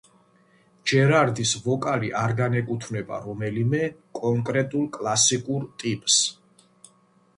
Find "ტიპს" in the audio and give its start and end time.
5.85-6.17